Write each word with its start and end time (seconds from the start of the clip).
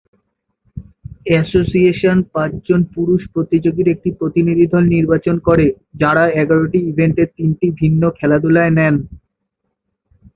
Association 1.31 2.17
পাঁচজন 2.33 2.81
পুরুষ 2.95 3.21
প্রতিযোগীর 3.33 3.87
একটি 3.89 4.09
প্রতিনিধিদল 4.19 4.83
নির্বাচন 4.95 5.35
করে, 5.47 5.67
যারা 5.95 6.23
এগারটি 6.41 6.79
ইভেন্টের 6.83 7.29
তিনটি 7.37 7.67
ভিন্ন 7.79 8.01
খেলাধুলায় 8.17 8.73
নেন। 8.77 8.95